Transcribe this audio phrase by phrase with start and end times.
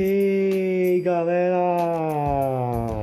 [0.00, 1.58] Hey galera!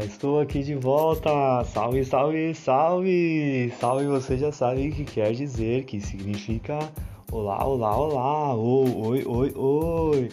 [0.01, 1.29] Estou aqui de volta!
[1.65, 3.73] Salve, salve, salve!
[3.77, 6.79] Salve você já sabe o que quer dizer, que significa
[7.29, 8.55] olá, olá, olá!
[8.55, 10.29] Oi, oi, oi!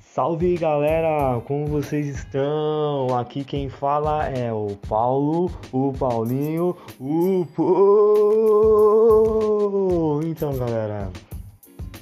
[0.00, 1.40] Salve galera!
[1.46, 3.16] Como vocês estão?
[3.18, 7.70] Aqui quem fala é o Paulo, o Paulinho, o Pô!
[10.26, 11.10] Então galera,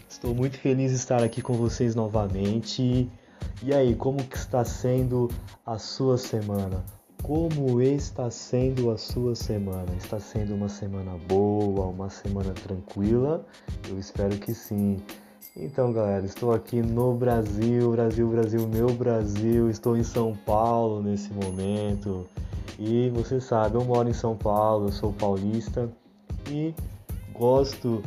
[0.09, 3.09] estou muito feliz de estar aqui com vocês novamente.
[3.63, 5.29] E aí, como que está sendo
[5.67, 6.83] a sua semana?
[7.23, 9.95] Como está sendo a sua semana?
[9.99, 13.45] Está sendo uma semana boa, uma semana tranquila?
[13.87, 14.97] Eu espero que sim.
[15.55, 19.69] Então, galera, estou aqui no Brasil, Brasil, Brasil, meu Brasil.
[19.69, 22.27] Estou em São Paulo nesse momento.
[22.79, 25.87] E você sabe, eu moro em São Paulo, eu sou paulista
[26.49, 26.75] e
[27.35, 28.03] gosto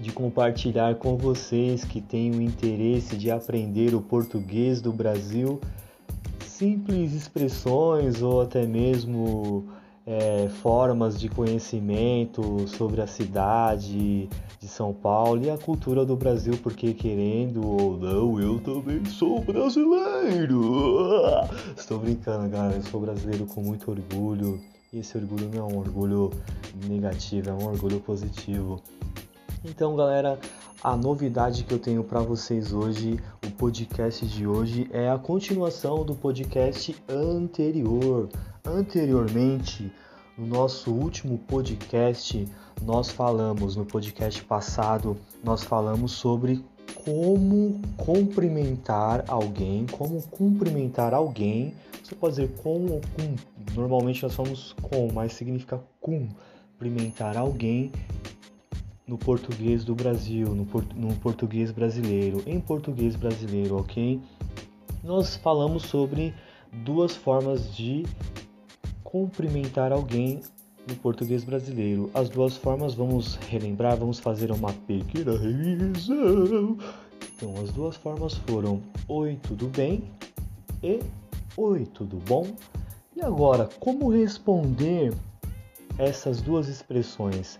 [0.00, 5.60] de compartilhar com vocês que têm o interesse de aprender o português do Brasil
[6.60, 9.64] simples expressões ou até mesmo
[10.06, 14.28] é, formas de conhecimento sobre a cidade
[14.60, 19.40] de São Paulo e a cultura do Brasil, porque querendo ou não, eu também sou
[19.40, 21.14] brasileiro.
[21.74, 24.60] Estou brincando, galera, eu sou brasileiro com muito orgulho.
[24.92, 26.30] E esse orgulho não é um orgulho
[26.86, 28.82] negativo, é um orgulho positivo.
[29.62, 30.38] Então, galera,
[30.82, 36.02] a novidade que eu tenho para vocês hoje, o podcast de hoje é a continuação
[36.02, 38.30] do podcast anterior.
[38.64, 39.92] Anteriormente,
[40.38, 42.48] no nosso último podcast,
[42.80, 46.64] nós falamos no podcast passado, nós falamos sobre
[47.04, 51.74] como cumprimentar alguém, como cumprimentar alguém.
[52.02, 53.74] Você pode dizer com ou com.
[53.74, 57.92] Normalmente nós falamos com, mas significa cumprimentar alguém
[59.10, 64.20] no português do Brasil, no, por, no português brasileiro, em português brasileiro, ok?
[65.02, 66.32] Nós falamos sobre
[66.84, 68.04] duas formas de
[69.02, 70.40] cumprimentar alguém
[70.86, 72.08] no português brasileiro.
[72.14, 76.78] As duas formas, vamos relembrar, vamos fazer uma pequena revisão.
[77.34, 80.04] Então, as duas formas foram Oi, tudo bem?
[80.84, 81.00] e
[81.56, 82.46] Oi, tudo bom?
[83.16, 85.12] E agora, como responder
[85.98, 87.58] essas duas expressões?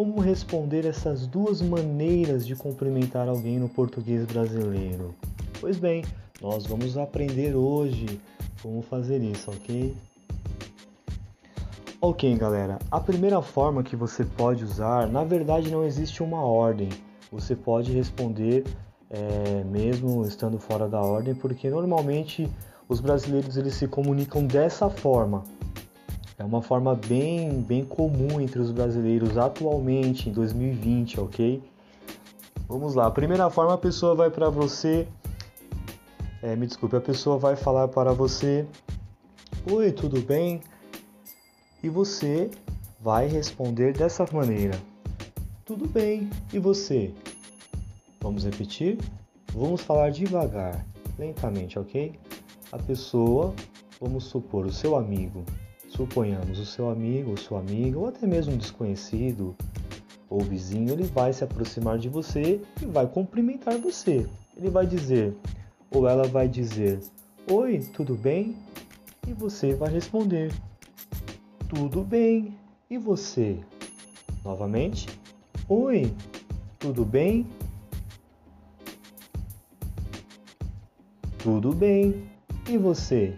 [0.00, 5.14] Como responder essas duas maneiras de cumprimentar alguém no português brasileiro?
[5.60, 6.02] Pois bem,
[6.40, 8.18] nós vamos aprender hoje
[8.62, 9.94] como fazer isso, ok?
[12.00, 16.88] Ok, galera, a primeira forma que você pode usar, na verdade não existe uma ordem.
[17.30, 18.64] Você pode responder
[19.10, 22.50] é, mesmo estando fora da ordem, porque normalmente
[22.88, 25.44] os brasileiros eles se comunicam dessa forma.
[26.40, 31.62] É uma forma bem, bem comum entre os brasileiros atualmente, em 2020, ok?
[32.66, 33.08] Vamos lá.
[33.08, 35.06] A primeira forma, a pessoa vai para você.
[36.40, 38.66] É, me desculpe, a pessoa vai falar para você:
[39.70, 40.62] Oi, tudo bem?
[41.82, 42.50] E você
[42.98, 44.80] vai responder dessa maneira:
[45.66, 47.12] Tudo bem, e você?
[48.18, 48.96] Vamos repetir?
[49.52, 50.86] Vamos falar devagar,
[51.18, 52.18] lentamente, ok?
[52.72, 53.52] A pessoa,
[54.00, 55.44] vamos supor, o seu amigo,
[56.00, 59.54] Suponhamos o seu amigo sua amiga, ou até mesmo um desconhecido
[60.30, 64.26] ou vizinho, ele vai se aproximar de você e vai cumprimentar você.
[64.56, 65.36] Ele vai dizer,
[65.90, 67.00] ou ela vai dizer:
[67.52, 68.56] Oi, tudo bem?
[69.28, 70.50] E você vai responder:
[71.68, 72.56] Tudo bem.
[72.88, 73.58] E você?
[74.42, 75.06] Novamente:
[75.68, 76.10] Oi,
[76.78, 77.46] tudo bem?
[81.42, 82.24] Tudo bem.
[82.66, 83.36] E você?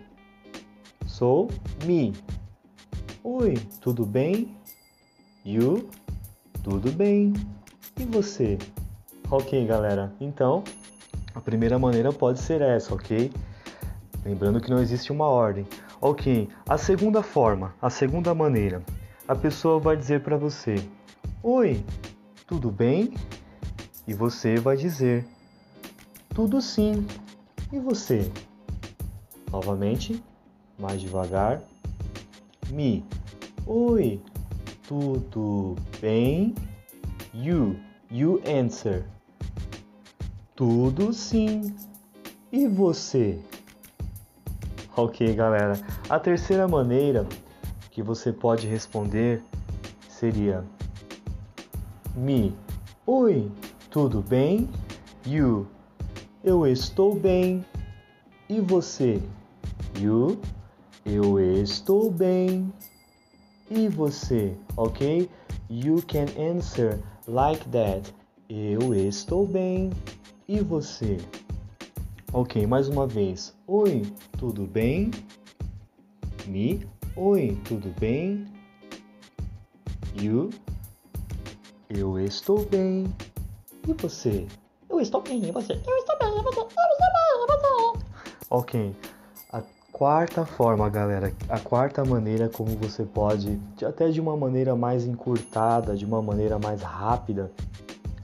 [1.09, 1.49] Sou
[1.85, 2.13] me.
[3.25, 4.57] Oi, tudo bem?
[5.47, 5.89] You?
[6.61, 7.33] Tudo bem.
[7.97, 8.59] E você?
[9.31, 10.13] Ok, galera.
[10.21, 10.65] Então,
[11.33, 13.31] a primeira maneira pode ser essa, ok?
[14.25, 15.65] Lembrando que não existe uma ordem.
[16.01, 18.83] Ok, a segunda forma, a segunda maneira,
[19.29, 20.75] a pessoa vai dizer para você:
[21.45, 21.85] Oi,
[22.45, 23.15] tudo bem?
[24.05, 25.25] E você vai dizer:
[26.35, 27.07] Tudo sim.
[27.73, 28.29] E você?
[29.49, 30.21] Novamente,
[30.77, 31.63] mais devagar
[32.73, 33.05] me.
[33.65, 34.21] Oi,
[34.89, 36.53] tudo bem?
[37.33, 37.77] You,
[38.11, 39.05] you answer.
[40.57, 41.73] Tudo sim.
[42.51, 43.39] E você?
[44.97, 45.75] Ok, galera.
[46.09, 47.25] A terceira maneira
[47.93, 49.41] que você pode responder
[50.09, 50.65] seria
[52.17, 52.53] me.
[53.07, 53.49] Oi,
[53.91, 54.69] tudo bem?
[55.25, 55.69] You,
[56.43, 57.65] eu estou bem.
[58.49, 59.23] E você?
[60.01, 60.41] You,
[61.07, 62.73] eu estou bem.
[63.75, 65.31] E você, ok?
[65.71, 68.15] You can answer like that.
[68.47, 69.89] Eu estou bem.
[70.47, 71.17] E você?
[72.35, 73.57] Ok, mais uma vez.
[73.67, 74.03] Oi,
[74.39, 75.11] tudo bem?
[76.47, 76.87] Me.
[77.17, 78.47] Oi, tudo bem?
[80.21, 80.51] You.
[81.89, 83.07] Eu estou bem.
[83.89, 84.47] E você?
[84.91, 85.73] Eu estou bem, e você?
[85.73, 86.61] Eu estou bem, e você?
[86.61, 88.05] Eu estou bem, e você?
[88.51, 88.95] Ok.
[89.93, 95.95] Quarta forma, galera, a quarta maneira como você pode, até de uma maneira mais encurtada,
[95.95, 97.53] de uma maneira mais rápida,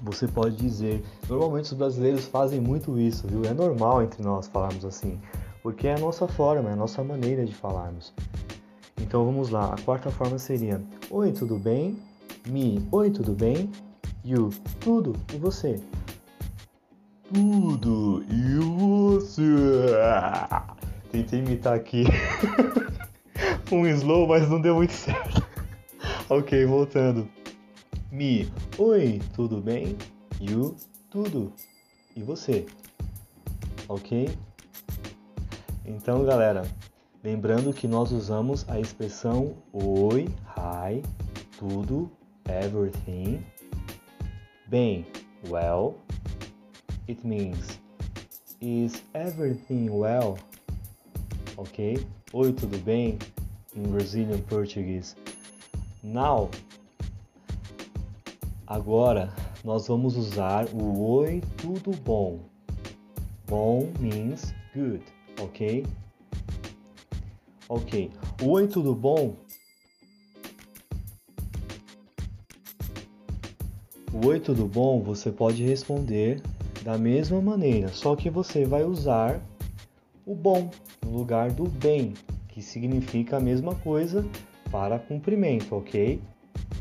[0.02, 1.04] você pode dizer.
[1.28, 3.44] Normalmente os brasileiros fazem muito isso, viu?
[3.44, 5.20] É normal entre nós falarmos assim,
[5.62, 8.14] porque é a nossa forma, é a nossa maneira de falarmos.
[9.00, 11.98] Então vamos lá, a quarta forma seria: Oi, tudo bem?
[12.46, 13.70] Me, oi, tudo bem?
[14.24, 14.48] You,
[14.80, 15.78] tudo, e você?
[17.30, 19.42] Tudo, e você?
[21.10, 22.04] Tentei imitar aqui
[23.72, 25.46] um slow, mas não deu muito certo.
[26.28, 27.28] ok, voltando.
[28.12, 29.96] Me, oi, tudo bem?
[30.40, 30.76] You,
[31.10, 31.52] tudo.
[32.14, 32.66] E você?
[33.88, 34.28] Ok?
[35.84, 36.62] Então, galera,
[37.24, 41.02] lembrando que nós usamos a expressão oi, hi,
[41.58, 42.10] tudo,
[42.46, 43.42] everything.
[44.66, 45.06] Bem,
[45.48, 45.96] well.
[47.08, 47.80] It means
[48.60, 50.36] is everything well?
[51.58, 52.06] Ok?
[52.32, 53.18] Oi, tudo bem?
[53.74, 55.16] In Brazilian Portuguese.
[56.04, 56.48] Now,
[58.68, 59.32] Agora
[59.64, 62.38] nós vamos usar o oi, tudo bom.
[63.46, 65.02] Bom means good,
[65.40, 65.86] ok?
[67.66, 68.10] Ok.
[68.42, 69.34] Oi, tudo bom?
[74.22, 75.00] Oi, tudo bom?
[75.00, 76.42] Você pode responder
[76.84, 79.40] da mesma maneira, só que você vai usar
[80.26, 80.70] o bom
[81.04, 82.14] no lugar do bem,
[82.48, 84.24] que significa a mesma coisa
[84.70, 86.20] para cumprimento, ok?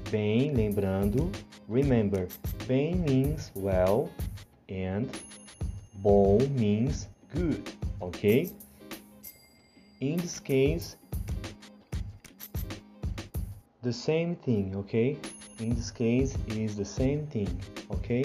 [0.10, 1.32] Bem, lembrando,
[1.70, 2.28] remember,
[2.66, 4.10] bem means well
[4.70, 5.08] and
[5.96, 7.64] bom means good,
[8.00, 8.52] okay?
[10.00, 10.98] In this case,
[13.82, 15.18] the same thing, okay?
[15.60, 17.48] In this case, it is the same thing,
[17.90, 18.24] okay?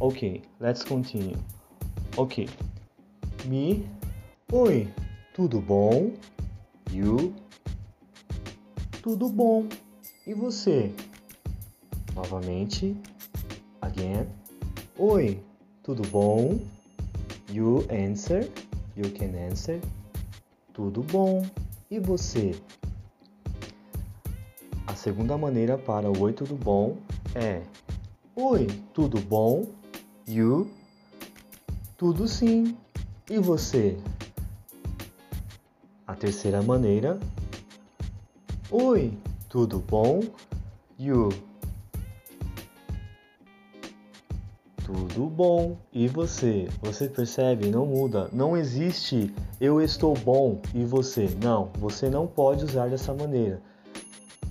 [0.00, 1.36] Okay, let's continue.
[2.16, 2.46] Ok.
[3.46, 3.86] Me.
[4.52, 4.92] Oi,
[5.34, 6.12] tudo bom?
[6.92, 7.34] You.
[9.02, 9.66] Tudo bom.
[10.26, 10.94] E você?
[12.14, 12.96] Novamente.
[13.80, 14.26] Again.
[14.98, 15.42] Oi,
[15.82, 16.60] tudo bom?
[17.50, 18.48] You answer.
[18.96, 19.80] You can answer.
[20.72, 21.44] Tudo bom.
[21.90, 22.54] E você?
[24.86, 26.96] A segunda maneira para o oi, tudo bom
[27.34, 27.62] é
[28.36, 29.64] Oi, tudo bom?
[30.26, 30.68] You?
[31.96, 32.76] Tudo sim.
[33.30, 33.96] E você?
[36.06, 37.18] A terceira maneira
[38.70, 39.12] Oi,
[39.48, 40.20] tudo bom?
[40.98, 41.28] You?
[44.84, 45.76] Tudo bom.
[45.92, 46.68] E você?
[46.82, 47.68] Você percebe?
[47.68, 48.28] Não muda.
[48.32, 51.28] Não existe eu estou bom e você.
[51.42, 53.62] Não, você não pode usar dessa maneira.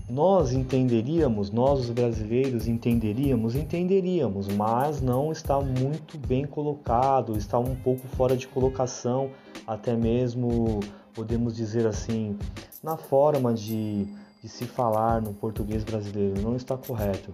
[0.09, 7.75] Nós entenderíamos, nós os brasileiros entenderíamos, entenderíamos, mas não está muito bem colocado, está um
[7.75, 9.31] pouco fora de colocação,
[9.65, 10.81] até mesmo
[11.13, 12.37] podemos dizer assim,
[12.83, 14.05] na forma de,
[14.41, 17.33] de se falar no português brasileiro, não está correto.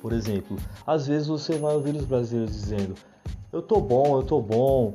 [0.00, 0.56] Por exemplo,
[0.86, 2.94] às vezes você vai ouvir os brasileiros dizendo:
[3.52, 4.94] Eu tô bom, eu tô bom,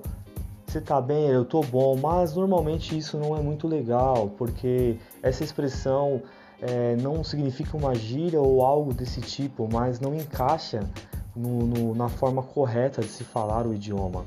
[0.65, 5.43] você tá bem, eu tô bom, mas normalmente isso não é muito legal, porque essa
[5.43, 6.21] expressão
[6.61, 10.89] é, não significa uma gíria ou algo desse tipo, mas não encaixa
[11.35, 14.23] no, no, na forma correta de se falar o idioma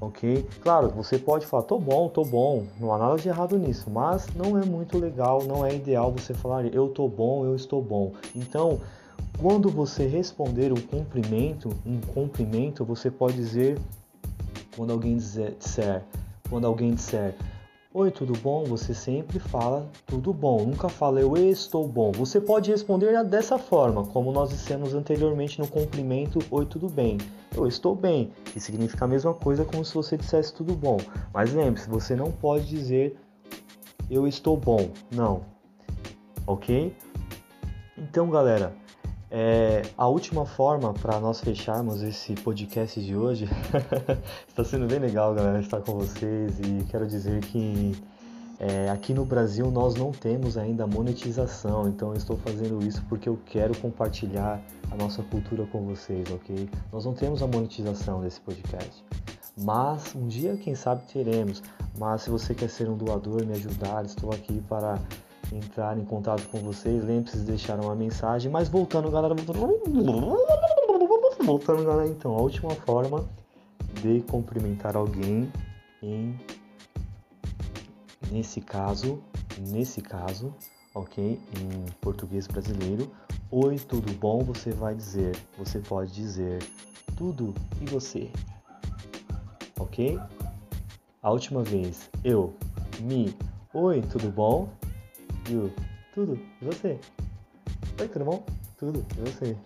[0.00, 0.46] ok?
[0.62, 4.26] Claro, você pode falar, tô bom, tô bom, não há nada de errado nisso, mas
[4.34, 8.12] não é muito legal, não é ideal você falar eu tô bom, eu estou bom.
[8.34, 8.80] Então,
[9.38, 13.78] quando você responder um cumprimento, um cumprimento, você pode dizer
[14.76, 16.02] quando alguém dizer, disser,
[16.48, 17.34] quando alguém disser
[17.96, 18.64] Oi, tudo bom?
[18.64, 22.10] Você sempre fala tudo bom, nunca fala eu estou bom.
[22.10, 27.18] Você pode responder dessa forma, como nós dissemos anteriormente no cumprimento Oi, tudo bem?
[27.56, 30.96] Eu estou bem, que significa a mesma coisa como se você dissesse tudo bom.
[31.32, 33.16] Mas lembre-se, você não pode dizer
[34.10, 35.42] eu estou bom, não.
[36.48, 36.96] Ok?
[37.96, 38.74] Então, galera,
[39.36, 43.48] é, a última forma para nós fecharmos esse podcast de hoje
[44.46, 48.00] está sendo bem legal, galera, estar com vocês e quero dizer que
[48.60, 53.28] é, aqui no Brasil nós não temos ainda monetização, então eu estou fazendo isso porque
[53.28, 56.70] eu quero compartilhar a nossa cultura com vocês, ok?
[56.92, 59.04] Nós não temos a monetização desse podcast,
[59.58, 61.60] mas um dia, quem sabe, teremos.
[61.98, 64.96] Mas se você quer ser um doador, me ajudar, estou aqui para
[65.52, 67.04] entrar em contato com vocês.
[67.04, 68.50] Lembre-se de deixar uma mensagem.
[68.50, 69.34] Mas voltando, galera.
[71.44, 72.34] Voltando, galera, então.
[72.34, 73.24] A última forma
[73.94, 75.50] poder cumprimentar alguém
[76.02, 76.38] em
[78.30, 79.22] nesse caso,
[79.58, 80.52] nesse caso,
[80.94, 81.40] ok?
[81.58, 83.10] Em português brasileiro,
[83.50, 84.42] oi, tudo bom?
[84.44, 86.62] Você vai dizer, você pode dizer
[87.16, 88.30] tudo e você,
[89.78, 90.18] ok?
[91.22, 92.54] A última vez, eu,
[93.00, 93.36] me,
[93.72, 94.68] oi, tudo bom?
[95.44, 96.98] Tudo e você?
[98.00, 98.46] Oi, tudo bom?
[98.78, 99.56] Tudo e você?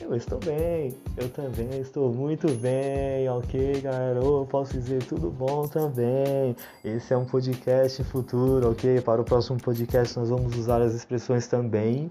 [0.00, 4.20] Eu estou bem, eu também estou muito bem, ok, galera?
[4.20, 6.54] Eu posso dizer tudo bom também.
[6.84, 9.00] Esse é um podcast futuro, ok?
[9.00, 12.08] Para o próximo podcast nós vamos usar as expressões também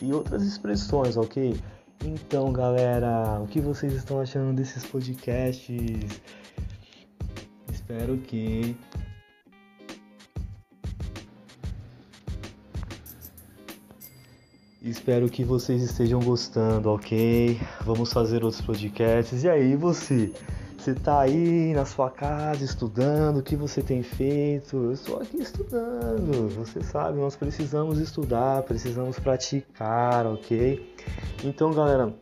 [0.00, 1.60] e outras expressões, ok?
[2.04, 6.20] Então, galera, o que vocês estão achando desses podcasts?
[7.72, 8.76] Espero que
[14.86, 17.60] Espero que vocês estejam gostando, ok?
[17.84, 19.42] Vamos fazer outros podcasts.
[19.42, 20.32] E aí, você?
[20.78, 23.38] Você tá aí na sua casa estudando?
[23.38, 24.76] O que você tem feito?
[24.76, 26.48] Eu estou aqui estudando.
[26.50, 30.94] Você sabe, nós precisamos estudar, precisamos praticar, ok?
[31.42, 32.14] Então, galera.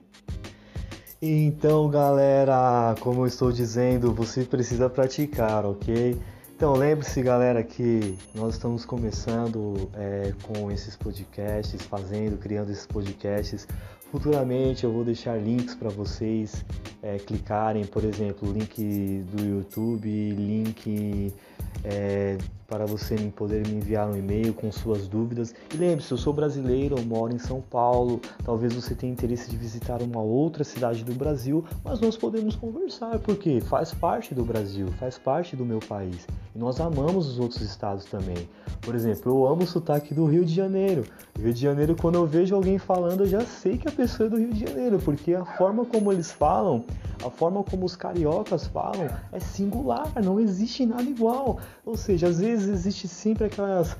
[1.20, 6.18] Então, galera, como eu estou dizendo, você precisa praticar, ok?
[6.56, 13.66] Então lembre-se, galera, que nós estamos começando é, com esses podcasts, fazendo, criando esses podcasts.
[14.12, 16.64] Futuramente eu vou deixar links para vocês
[17.02, 21.34] é, clicarem, por exemplo, link do YouTube, link
[21.82, 22.38] é,
[22.74, 25.54] para você poder me enviar um e-mail com suas dúvidas.
[25.72, 28.20] E lembre-se, eu sou brasileiro, eu moro em São Paulo.
[28.44, 33.20] Talvez você tenha interesse de visitar uma outra cidade do Brasil, mas nós podemos conversar,
[33.20, 36.26] porque faz parte do Brasil, faz parte do meu país.
[36.52, 38.48] E nós amamos os outros estados também.
[38.80, 41.04] Por exemplo, eu amo o sotaque do Rio de Janeiro.
[41.38, 44.30] Rio de Janeiro, quando eu vejo alguém falando, eu já sei que a pessoa é
[44.30, 46.84] do Rio de Janeiro, porque a forma como eles falam,
[47.24, 51.58] a forma como os cariocas falam, é singular, não existe nada igual.
[51.84, 53.96] Ou seja, às vezes existe sempre aquelas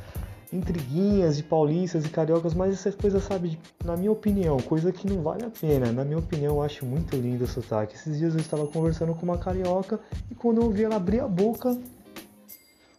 [0.52, 5.20] intriguinhas de paulistas e cariocas, mas essas coisas, sabe, na minha opinião, coisa que não
[5.22, 5.90] vale a pena.
[5.92, 7.94] Na minha opinião, eu acho muito lindo o sotaque.
[7.94, 9.98] Esses dias eu estava conversando com uma carioca
[10.30, 11.76] e quando eu vi ela abrir a boca,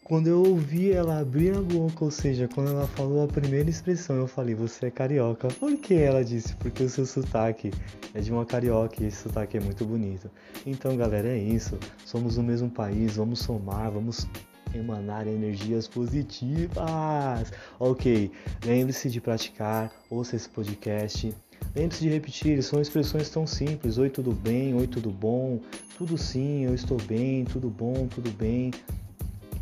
[0.03, 4.17] quando eu ouvi ela abrir a boca, ou seja, quando ela falou a primeira expressão,
[4.17, 5.47] eu falei, você é carioca.
[5.47, 6.55] Por que ela disse?
[6.57, 7.71] Porque o seu sotaque
[8.13, 10.29] é de uma carioca e esse sotaque é muito bonito.
[10.63, 11.79] Então, galera, é isso.
[12.05, 14.27] Somos do mesmo país, vamos somar, vamos
[14.75, 17.51] emanar energias positivas.
[17.79, 18.31] Ok,
[18.65, 21.33] lembre-se de praticar, ouça esse podcast.
[21.75, 23.97] Lembre-se de repetir, são expressões tão simples.
[23.97, 24.73] Oi, tudo bem?
[24.73, 25.59] Oi, tudo bom?
[25.97, 28.71] Tudo sim, eu estou bem, tudo bom, tudo bem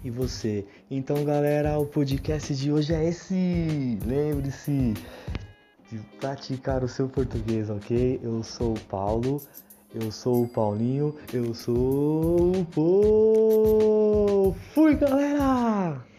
[0.04, 0.66] e você.
[0.92, 3.98] Então, galera, o podcast de hoje é esse.
[4.06, 4.94] Lembre-se
[5.90, 8.20] de praticar o seu português, ok?
[8.22, 9.42] Eu sou o Paulo,
[9.94, 14.23] eu sou o Paulinho, eu sou o Pô.
[14.52, 16.13] Fui, galera!